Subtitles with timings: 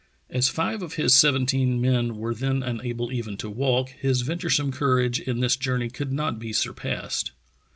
[0.31, 5.19] As five of his seventeen men were then unable even to walk, his venturesome courage
[5.19, 7.33] in this journey could not be surpassed.